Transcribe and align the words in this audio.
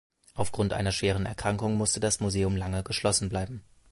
Auf 0.33 0.51
Grund 0.51 0.73
einer 0.73 0.91
schweren 0.91 1.27
Erkrankung 1.27 1.75
musste 1.75 1.99
das 1.99 2.21
Museum 2.21 2.55
lange 2.57 2.77
Zeit 2.77 2.85
geschlossen 2.85 3.29
bleiben. 3.29 3.63